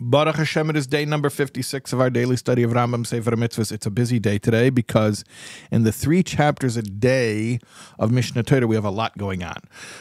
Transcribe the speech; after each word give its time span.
Baruch 0.00 0.36
Hashem, 0.36 0.70
it 0.70 0.76
is 0.76 0.86
day 0.86 1.04
number 1.04 1.28
56 1.28 1.92
of 1.92 2.00
our 2.00 2.08
daily 2.08 2.36
study 2.36 2.62
of 2.62 2.70
Rambam 2.70 3.04
Sefer 3.04 3.32
Mitzvahs. 3.32 3.72
It's 3.72 3.84
a 3.84 3.90
busy 3.90 4.20
day 4.20 4.38
today 4.38 4.70
because 4.70 5.24
in 5.72 5.82
the 5.82 5.90
three 5.90 6.22
chapters 6.22 6.76
a 6.76 6.82
day 6.82 7.58
of 7.98 8.10
Mishneh 8.10 8.46
Torah, 8.46 8.68
we 8.68 8.76
have 8.76 8.84
a 8.84 8.90
lot 8.90 9.18
going 9.18 9.42
on. 9.42 9.56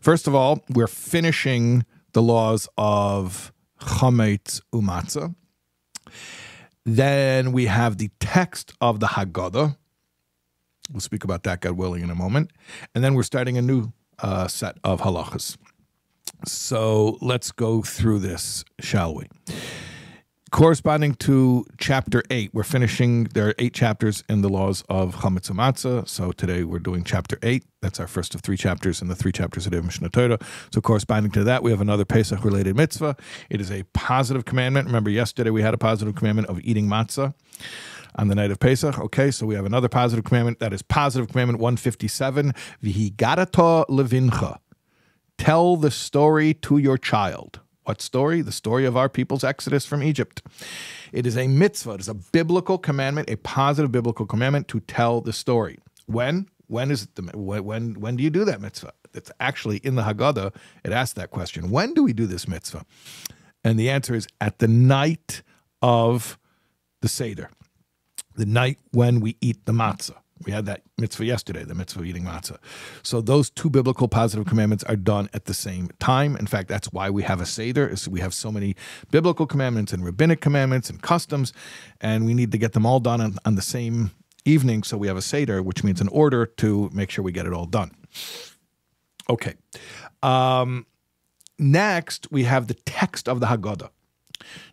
First 0.00 0.26
of 0.26 0.34
all, 0.34 0.64
we're 0.70 0.86
finishing 0.86 1.84
the 2.14 2.22
laws 2.22 2.70
of 2.78 3.52
Chametz 3.80 4.62
Umatzah. 4.72 5.34
Then 6.86 7.52
we 7.52 7.66
have 7.66 7.98
the 7.98 8.10
text 8.18 8.72
of 8.80 8.98
the 8.98 9.08
Haggadah. 9.08 9.76
We'll 10.90 11.00
speak 11.00 11.22
about 11.22 11.42
that, 11.42 11.60
God 11.60 11.72
willing, 11.72 12.02
in 12.02 12.08
a 12.08 12.14
moment. 12.14 12.50
And 12.94 13.04
then 13.04 13.12
we're 13.12 13.24
starting 13.24 13.58
a 13.58 13.62
new 13.62 13.92
uh, 14.20 14.48
set 14.48 14.78
of 14.84 15.02
halachas. 15.02 15.58
So 16.46 17.18
let's 17.20 17.52
go 17.52 17.82
through 17.82 18.20
this, 18.20 18.64
shall 18.80 19.14
we? 19.14 19.26
Corresponding 20.52 21.14
to 21.14 21.64
chapter 21.78 22.22
8, 22.28 22.50
we're 22.52 22.62
finishing, 22.62 23.24
there 23.24 23.48
are 23.48 23.54
eight 23.58 23.72
chapters 23.72 24.22
in 24.28 24.42
the 24.42 24.50
laws 24.50 24.84
of 24.86 25.14
Chametz 25.16 25.50
Matzah. 25.50 26.06
So 26.06 26.30
today 26.30 26.62
we're 26.62 26.78
doing 26.78 27.04
chapter 27.04 27.38
8. 27.42 27.64
That's 27.80 27.98
our 27.98 28.06
first 28.06 28.34
of 28.34 28.42
three 28.42 28.58
chapters 28.58 29.00
in 29.00 29.08
the 29.08 29.14
three 29.14 29.32
chapters 29.32 29.66
of 29.66 29.72
Mishneh 29.72 30.12
Torah. 30.12 30.38
So 30.70 30.82
corresponding 30.82 31.32
to 31.32 31.44
that, 31.44 31.62
we 31.62 31.70
have 31.70 31.80
another 31.80 32.04
Pesach 32.04 32.44
related 32.44 32.76
mitzvah. 32.76 33.16
It 33.48 33.62
is 33.62 33.72
a 33.72 33.84
positive 33.94 34.44
commandment. 34.44 34.88
Remember, 34.88 35.08
yesterday 35.08 35.48
we 35.48 35.62
had 35.62 35.72
a 35.72 35.78
positive 35.78 36.14
commandment 36.16 36.48
of 36.48 36.60
eating 36.60 36.86
matzah 36.86 37.32
on 38.16 38.28
the 38.28 38.34
night 38.34 38.50
of 38.50 38.60
Pesach. 38.60 38.98
Okay, 38.98 39.30
so 39.30 39.46
we 39.46 39.54
have 39.54 39.64
another 39.64 39.88
positive 39.88 40.26
commandment. 40.26 40.58
That 40.58 40.74
is 40.74 40.82
positive 40.82 41.30
commandment 41.30 41.60
157. 41.60 42.52
Vihigadato 42.84 43.86
levincha. 43.86 44.58
Tell 45.38 45.78
the 45.78 45.90
story 45.90 46.52
to 46.52 46.76
your 46.76 46.98
child. 46.98 47.61
What 47.84 48.00
story? 48.00 48.42
The 48.42 48.52
story 48.52 48.84
of 48.84 48.96
our 48.96 49.08
people's 49.08 49.42
exodus 49.42 49.84
from 49.84 50.02
Egypt. 50.02 50.42
It 51.12 51.26
is 51.26 51.36
a 51.36 51.48
mitzvah, 51.48 51.92
it 51.94 52.00
is 52.00 52.08
a 52.08 52.14
biblical 52.14 52.78
commandment, 52.78 53.28
a 53.28 53.36
positive 53.36 53.90
biblical 53.90 54.26
commandment 54.26 54.68
to 54.68 54.80
tell 54.80 55.20
the 55.20 55.32
story. 55.32 55.78
When? 56.06 56.48
When 56.68 56.90
is 56.90 57.02
it 57.02 57.16
the 57.16 57.22
when 57.36 58.00
when 58.00 58.16
do 58.16 58.22
you 58.22 58.30
do 58.30 58.44
that 58.44 58.60
mitzvah? 58.60 58.92
It's 59.12 59.30
actually 59.40 59.78
in 59.78 59.94
the 59.94 60.02
Haggadah. 60.02 60.54
It 60.84 60.92
asks 60.92 61.14
that 61.14 61.30
question. 61.30 61.70
When 61.70 61.92
do 61.92 62.02
we 62.02 62.12
do 62.12 62.26
this 62.26 62.48
mitzvah? 62.48 62.86
And 63.62 63.78
the 63.78 63.90
answer 63.90 64.14
is 64.14 64.26
at 64.40 64.58
the 64.58 64.68
night 64.68 65.42
of 65.82 66.38
the 67.02 67.08
Seder, 67.08 67.50
the 68.36 68.46
night 68.46 68.78
when 68.92 69.20
we 69.20 69.36
eat 69.40 69.66
the 69.66 69.72
matzah. 69.72 70.21
We 70.44 70.52
had 70.52 70.66
that 70.66 70.82
mitzvah 70.98 71.24
yesterday, 71.24 71.64
the 71.64 71.74
mitzvah 71.74 72.00
of 72.00 72.06
eating 72.06 72.24
matzah. 72.24 72.58
So 73.02 73.20
those 73.20 73.50
two 73.50 73.70
biblical 73.70 74.08
positive 74.08 74.46
commandments 74.46 74.84
are 74.84 74.96
done 74.96 75.28
at 75.32 75.44
the 75.44 75.54
same 75.54 75.90
time. 75.98 76.36
In 76.36 76.46
fact, 76.46 76.68
that's 76.68 76.92
why 76.92 77.10
we 77.10 77.22
have 77.22 77.40
a 77.40 77.46
Seder, 77.46 77.88
is 77.88 78.08
we 78.08 78.20
have 78.20 78.34
so 78.34 78.50
many 78.50 78.76
biblical 79.10 79.46
commandments 79.46 79.92
and 79.92 80.04
rabbinic 80.04 80.40
commandments 80.40 80.90
and 80.90 81.00
customs, 81.02 81.52
and 82.00 82.26
we 82.26 82.34
need 82.34 82.52
to 82.52 82.58
get 82.58 82.72
them 82.72 82.86
all 82.86 83.00
done 83.00 83.20
on, 83.20 83.38
on 83.44 83.54
the 83.54 83.62
same 83.62 84.10
evening. 84.44 84.82
So 84.82 84.96
we 84.96 85.06
have 85.08 85.16
a 85.16 85.22
Seder, 85.22 85.62
which 85.62 85.84
means 85.84 86.00
an 86.00 86.08
order 86.08 86.46
to 86.46 86.90
make 86.92 87.10
sure 87.10 87.24
we 87.24 87.32
get 87.32 87.46
it 87.46 87.52
all 87.52 87.66
done. 87.66 87.92
Okay. 89.28 89.54
Um, 90.22 90.86
next, 91.58 92.30
we 92.30 92.44
have 92.44 92.66
the 92.66 92.74
text 92.74 93.28
of 93.28 93.40
the 93.40 93.46
Haggadah. 93.46 93.90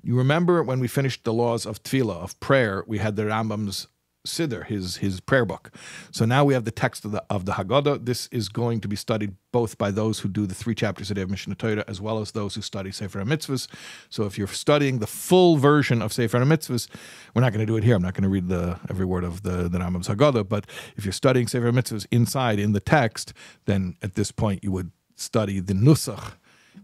You 0.02 0.17
remember 0.17 0.64
when 0.64 0.80
we 0.80 0.88
finished 0.88 1.23
the 1.23 1.33
laws 1.33 1.66
of 1.66 1.83
tefillah, 1.83 2.23
of 2.23 2.39
prayer, 2.39 2.83
we 2.88 2.98
had 2.98 3.16
the 3.16 3.23
Rambam's 3.23 3.88
Siddur, 4.28 4.66
his 4.66 4.98
his 4.98 5.22
prayer 5.22 5.45
book. 5.45 5.72
So 6.12 6.25
now 6.25 6.44
we 6.44 6.53
have 6.53 6.66
the 6.66 6.72
text 6.72 7.06
of 7.06 7.12
the 7.12 7.23
of 7.30 7.45
the 7.45 7.53
Haggadah. 7.53 8.06
This 8.06 8.28
is 8.31 8.50
going 8.50 8.81
to 8.81 8.88
be 8.88 8.95
studied 8.95 9.36
both 9.52 9.78
by 9.78 9.92
those 9.92 10.20
who 10.20 10.30
do 10.30 10.45
the 10.45 10.53
three 10.53 10.76
chapters 10.76 11.09
a 11.09 11.14
day 11.14 11.22
of 11.22 11.30
Mishneh 11.30 11.58
Torah, 11.58 11.86
as 11.88 12.02
well 12.02 12.20
as 12.20 12.31
those 12.31 12.56
who 12.56 12.61
study 12.61 12.92
Sefer 12.92 13.23
HaMitzvahs. 13.23 13.67
So 14.09 14.26
if 14.26 14.38
you're 14.38 14.48
studying 14.48 15.00
the 15.00 15.08
full 15.08 15.58
version 15.58 16.02
of 16.02 16.11
Sefer 16.11 16.39
HaMitzvahs, 16.39 16.89
we're 17.34 17.42
not 17.42 17.53
going 17.53 17.66
to 17.66 17.72
do 17.72 17.78
it 17.78 17.84
here. 17.84 17.95
I'm 17.95 18.02
not 18.02 18.14
going 18.14 18.23
to 18.23 18.30
read 18.30 18.50
the 18.50 18.80
every 18.89 19.06
word 19.06 19.23
of 19.23 19.44
the 19.44 19.70
the 19.70 19.80
Rambam's 19.80 20.09
Haggadah. 20.09 20.50
But 20.50 20.66
if 20.98 21.06
you're 21.06 21.14
studying 21.14 21.48
Sefer 21.48 21.72
HaMitzvahs 21.72 22.06
inside 22.11 22.59
in 22.59 22.73
the 22.73 22.81
text, 22.81 23.33
then 23.65 23.95
at 24.02 24.15
this 24.15 24.32
point 24.32 24.64
you 24.64 24.71
would 24.73 24.92
study 25.15 25.60
the 25.60 25.73
Nusach 25.73 26.33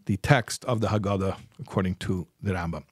the 0.06 0.18
text 0.18 0.64
of 0.66 0.82
the 0.82 0.88
Haggadah 0.88 1.38
according 1.60 1.96
to 1.96 2.28
the 2.42 2.54
Rambam. 2.54 2.84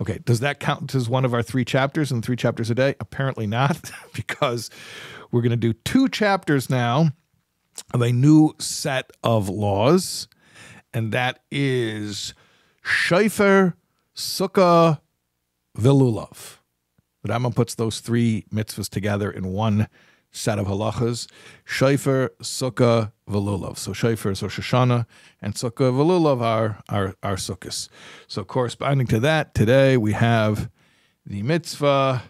Okay, 0.00 0.18
does 0.24 0.40
that 0.40 0.60
count 0.60 0.94
as 0.94 1.08
one 1.08 1.24
of 1.24 1.34
our 1.34 1.42
three 1.42 1.64
chapters 1.64 2.10
and 2.12 2.24
three 2.24 2.36
chapters 2.36 2.70
a 2.70 2.74
day? 2.74 2.94
Apparently 3.00 3.46
not, 3.46 3.90
because 4.14 4.70
we're 5.30 5.42
going 5.42 5.50
to 5.50 5.56
do 5.56 5.72
two 5.72 6.08
chapters 6.08 6.70
now 6.70 7.10
of 7.94 8.02
a 8.02 8.12
new 8.12 8.54
set 8.58 9.10
of 9.24 9.48
laws, 9.48 10.28
and 10.92 11.12
that 11.12 11.40
is 11.50 12.34
Shofar, 12.82 13.76
Sukkah, 14.14 15.00
Velulav. 15.76 16.58
The 17.22 17.28
Rambam 17.28 17.54
puts 17.54 17.74
those 17.74 18.00
three 18.00 18.44
mitzvahs 18.52 18.88
together 18.88 19.30
in 19.30 19.48
one 19.48 19.88
set 20.32 20.58
of 20.58 20.66
halachas, 20.66 21.28
Shofar, 21.64 22.30
Sukkah, 22.40 23.12
Velulav. 23.28 23.76
So 23.76 23.92
Shofar 23.92 24.32
is 24.32 24.42
Rosh 24.42 24.58
Hashanah, 24.58 25.06
and 25.40 25.54
Sukkah, 25.54 25.92
Velulav 25.92 26.40
are, 26.40 26.82
are, 26.88 27.14
are 27.22 27.36
Sukkos. 27.36 27.88
So 28.26 28.42
corresponding 28.42 29.06
to 29.08 29.20
that, 29.20 29.54
today 29.54 29.96
we 29.96 30.12
have 30.12 30.70
the 31.24 31.42
mitzvah, 31.42 32.22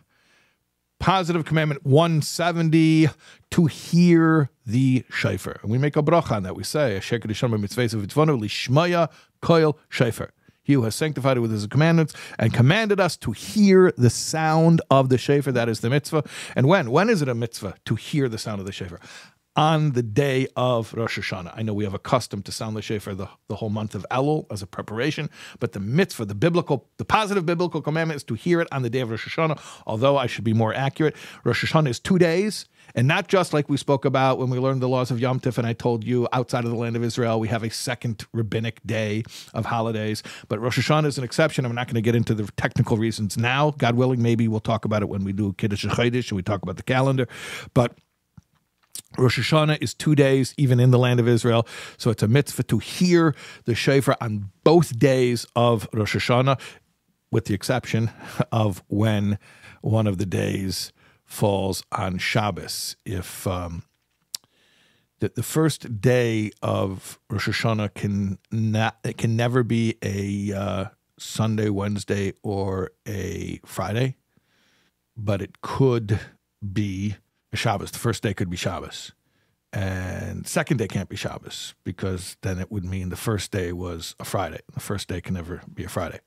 positive 0.98 1.44
commandment 1.44 1.86
170, 1.86 3.08
to 3.52 3.66
hear 3.66 4.50
the 4.66 5.04
Shofar. 5.08 5.60
And 5.62 5.70
we 5.70 5.78
make 5.78 5.96
a 5.96 6.02
bracha 6.02 6.32
on 6.32 6.42
that. 6.42 6.56
We 6.56 6.64
say, 6.64 6.96
a 6.96 7.00
Sheker 7.00 7.26
Dishama 7.26 7.58
mitzvah 7.60 7.82
lishmaya 7.82 9.10
koil 9.40 9.76
Shofar. 9.88 10.32
He 10.62 10.75
who 10.75 10.83
has 10.83 10.95
sanctified 10.95 11.37
it 11.37 11.41
with 11.41 11.50
his 11.50 11.67
commandments 11.67 12.15
and 12.39 12.55
commanded 12.55 13.00
us 13.00 13.17
to 13.19 13.33
hear 13.33 13.93
the 13.97 14.11
sound 14.11 14.81
of 14.91 15.09
the 15.09 15.19
shofar. 15.19 15.53
That 15.53 15.69
is 15.69 15.81
the 15.81 15.91
mitzvah. 15.91 16.25
And 16.55 16.69
when? 16.69 16.91
When 16.91 17.11
is 17.11 17.23
it 17.23 17.28
a 17.28 17.34
mitzvah 17.34 17.75
to 17.84 17.95
hear 17.97 18.28
the 18.28 18.39
sound 18.39 18.61
of 18.61 18.67
the 18.67 18.73
shofar? 18.73 19.00
On 19.54 19.92
the 19.92 20.02
day 20.02 20.46
of 20.56 20.94
Rosh 20.94 21.18
Hashanah. 21.18 21.52
I 21.54 21.62
know 21.62 21.74
we 21.74 21.84
have 21.84 21.92
a 21.92 21.98
custom 21.98 22.42
to 22.44 22.52
sound 22.52 22.74
the 22.74 22.80
shofar 22.80 23.14
the, 23.14 23.28
the 23.48 23.56
whole 23.56 23.68
month 23.68 23.94
of 23.94 24.06
Elul 24.10 24.46
as 24.50 24.62
a 24.62 24.66
preparation, 24.66 25.28
but 25.58 25.72
the 25.72 25.80
mitzvah, 25.80 26.24
the 26.24 26.34
biblical, 26.34 26.88
the 26.96 27.04
positive 27.04 27.44
biblical 27.44 27.82
commandment 27.82 28.16
is 28.16 28.24
to 28.24 28.34
hear 28.34 28.62
it 28.62 28.68
on 28.72 28.82
the 28.82 28.88
day 28.88 29.00
of 29.00 29.10
Rosh 29.10 29.28
Hashanah. 29.28 29.60
Although 29.86 30.16
I 30.16 30.26
should 30.26 30.44
be 30.44 30.54
more 30.54 30.72
accurate, 30.72 31.14
Rosh 31.44 31.64
Hashanah 31.64 31.88
is 31.88 32.00
two 32.00 32.18
days 32.18 32.66
and 32.94 33.08
not 33.08 33.28
just 33.28 33.52
like 33.52 33.68
we 33.68 33.76
spoke 33.76 34.04
about 34.04 34.38
when 34.38 34.50
we 34.50 34.58
learned 34.58 34.82
the 34.82 34.88
laws 34.88 35.10
of 35.10 35.20
Yom 35.20 35.40
Tif, 35.40 35.58
and 35.58 35.66
I 35.66 35.72
told 35.72 36.04
you 36.04 36.28
outside 36.32 36.64
of 36.64 36.70
the 36.70 36.76
land 36.76 36.96
of 36.96 37.02
Israel, 37.02 37.40
we 37.40 37.48
have 37.48 37.62
a 37.62 37.70
second 37.70 38.26
rabbinic 38.32 38.80
day 38.84 39.24
of 39.54 39.66
holidays. 39.66 40.22
But 40.48 40.60
Rosh 40.60 40.78
Hashanah 40.78 41.06
is 41.06 41.19
an 41.19 41.24
exception. 41.24 41.64
I'm 41.64 41.74
not 41.74 41.86
going 41.86 41.94
to 41.96 42.02
get 42.02 42.14
into 42.14 42.34
the 42.34 42.50
technical 42.56 42.96
reasons 42.96 43.36
now. 43.36 43.70
God 43.72 43.94
willing, 43.96 44.22
maybe 44.22 44.48
we'll 44.48 44.60
talk 44.60 44.84
about 44.84 45.02
it 45.02 45.08
when 45.08 45.24
we 45.24 45.32
do 45.32 45.52
Kiddush 45.54 45.86
Chodesh 45.86 46.30
and 46.30 46.36
we 46.36 46.42
talk 46.42 46.62
about 46.62 46.76
the 46.76 46.82
calendar. 46.82 47.26
But 47.74 47.96
Rosh 49.19 49.38
Hashanah 49.38 49.82
is 49.82 49.94
two 49.94 50.14
days, 50.14 50.54
even 50.56 50.80
in 50.80 50.91
the 50.91 50.98
land 50.98 51.20
of 51.20 51.28
Israel. 51.28 51.66
So 51.98 52.10
it's 52.10 52.22
a 52.22 52.28
mitzvah 52.28 52.62
to 52.64 52.78
hear 52.78 53.34
the 53.64 53.75
shofar 53.75 54.16
on 54.20 54.50
both 54.64 54.98
days 54.98 55.47
of 55.54 55.88
Rosh 55.92 56.16
Hashanah, 56.16 56.58
with 57.31 57.47
the 57.47 57.54
exception 57.54 58.10
of 58.52 58.82
when 58.88 59.38
one 59.82 60.06
of 60.06 60.19
the 60.19 60.26
days 60.26 60.92
falls 61.25 61.82
on 61.92 62.19
Shabbos. 62.19 62.97
If 63.04 63.47
um, 63.47 63.84
the, 65.20 65.42
first 65.42 66.00
day 66.00 66.50
of 66.62 67.19
Rosh 67.31 67.48
Hashanah 67.48 67.94
can 67.94 68.38
not 68.50 68.98
it 69.04 69.19
can 69.19 69.36
never 69.36 69.62
be 69.62 69.97
a 70.02 70.52
uh, 70.56 70.84
Sunday, 71.19 71.69
Wednesday, 71.69 72.32
or 72.42 72.91
a 73.06 73.60
Friday, 73.64 74.16
but 75.16 75.41
it 75.41 75.60
could 75.60 76.19
be 76.72 77.16
Shabbos. 77.56 77.90
The 77.90 77.98
first 77.98 78.22
day 78.22 78.34
could 78.34 78.50
be 78.50 78.56
Shabbos. 78.56 79.12
And 79.72 80.46
second 80.46 80.76
day 80.76 80.86
can't 80.86 81.08
be 81.08 81.16
Shabbos 81.16 81.74
because 81.82 82.36
then 82.42 82.58
it 82.58 82.70
would 82.70 82.84
mean 82.84 83.08
the 83.08 83.16
first 83.16 83.50
day 83.50 83.72
was 83.72 84.14
a 84.20 84.24
Friday. 84.24 84.60
The 84.74 84.80
first 84.80 85.08
day 85.08 85.20
can 85.20 85.34
never 85.34 85.62
be 85.72 85.84
a 85.84 85.88
Friday. 85.88 86.20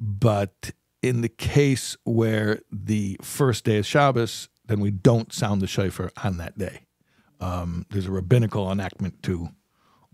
But 0.00 0.72
in 1.00 1.20
the 1.20 1.28
case 1.28 1.96
where 2.04 2.60
the 2.70 3.16
first 3.22 3.64
day 3.64 3.76
is 3.76 3.86
Shabbos, 3.86 4.48
then 4.66 4.80
we 4.80 4.90
don't 4.90 5.32
sound 5.32 5.62
the 5.62 5.66
shofar 5.66 6.10
on 6.22 6.38
that 6.38 6.58
day. 6.58 6.86
Um, 7.40 7.86
there's 7.90 8.06
a 8.06 8.10
rabbinical 8.10 8.70
enactment 8.70 9.22
to 9.24 9.50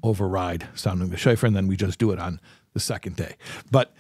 override 0.03 0.69
sounding 0.75 1.09
the 1.09 1.17
shofar, 1.17 1.47
and 1.47 1.56
then 1.56 1.67
we 1.67 1.77
just 1.77 1.99
do 1.99 2.11
it 2.12 2.19
on 2.19 2.41
the 2.75 2.81
second 2.81 3.17
day. 3.17 3.37
But 3.70 3.94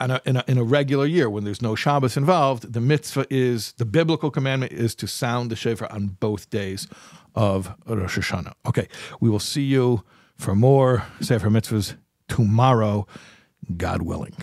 in 0.00 0.10
a, 0.10 0.20
in 0.24 0.36
a, 0.36 0.44
in 0.46 0.58
a 0.58 0.64
regular 0.64 1.06
year, 1.06 1.28
when 1.28 1.44
there's 1.44 1.62
no 1.62 1.74
Shabbos 1.74 2.16
involved, 2.16 2.72
the 2.72 2.80
mitzvah 2.80 3.26
is 3.30 3.72
the 3.72 3.84
biblical 3.84 4.30
commandment 4.30 4.72
is 4.72 4.94
to 4.96 5.06
sound 5.06 5.50
the 5.50 5.56
shofar 5.56 5.90
on 5.92 6.16
both 6.20 6.50
days 6.50 6.88
of 7.34 7.74
Rosh 7.86 8.18
Hashanah. 8.18 8.54
Okay, 8.66 8.88
we 9.20 9.28
will 9.28 9.38
see 9.40 9.62
you 9.62 10.02
for 10.36 10.54
more 10.54 11.04
Sefer 11.20 11.50
Mitzvahs 11.50 11.96
tomorrow, 12.28 13.06
God 13.76 14.02
willing. 14.02 14.34